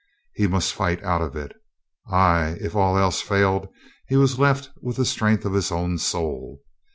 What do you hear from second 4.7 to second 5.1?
with the